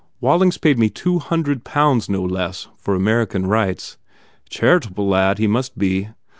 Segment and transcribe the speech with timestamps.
[0.19, 3.99] Waiting s paid me two hundred pounds, no less, for Ameri can rights.
[4.49, 6.09] Charitable lad he must be!